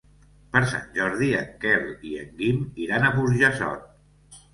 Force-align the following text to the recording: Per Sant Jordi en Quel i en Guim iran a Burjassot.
Per 0.53 0.59
Sant 0.69 0.85
Jordi 0.95 1.27
en 1.39 1.51
Quel 1.65 1.85
i 2.11 2.13
en 2.21 2.31
Guim 2.39 2.63
iran 2.87 3.05
a 3.05 3.13
Burjassot. 3.19 4.41